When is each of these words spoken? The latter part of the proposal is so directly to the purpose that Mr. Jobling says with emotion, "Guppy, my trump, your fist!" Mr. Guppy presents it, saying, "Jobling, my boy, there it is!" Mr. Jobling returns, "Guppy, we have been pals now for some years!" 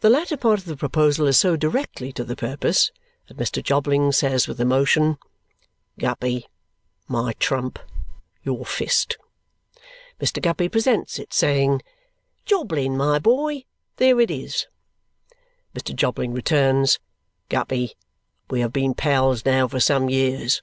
The 0.00 0.10
latter 0.10 0.36
part 0.36 0.58
of 0.58 0.66
the 0.66 0.76
proposal 0.76 1.26
is 1.26 1.38
so 1.38 1.56
directly 1.56 2.12
to 2.12 2.24
the 2.24 2.36
purpose 2.36 2.92
that 3.26 3.38
Mr. 3.38 3.62
Jobling 3.64 4.12
says 4.12 4.46
with 4.46 4.60
emotion, 4.60 5.16
"Guppy, 5.98 6.44
my 7.08 7.32
trump, 7.38 7.78
your 8.42 8.66
fist!" 8.66 9.16
Mr. 10.20 10.42
Guppy 10.42 10.68
presents 10.68 11.18
it, 11.18 11.32
saying, 11.32 11.80
"Jobling, 12.44 12.98
my 12.98 13.18
boy, 13.18 13.64
there 13.96 14.20
it 14.20 14.30
is!" 14.30 14.66
Mr. 15.74 15.96
Jobling 15.96 16.34
returns, 16.34 16.98
"Guppy, 17.48 17.94
we 18.50 18.60
have 18.60 18.74
been 18.74 18.92
pals 18.92 19.46
now 19.46 19.66
for 19.66 19.80
some 19.80 20.10
years!" 20.10 20.60